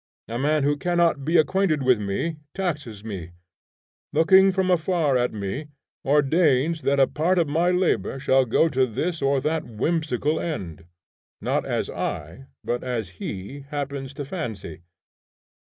[0.27, 3.33] A man who cannot be acquainted with me, taxes me;
[4.11, 5.67] looking from afar at me
[6.03, 10.85] ordains that a part of my labor shall go to this or that whimsical end,
[11.39, 14.81] not as I, but as he happens to fancy.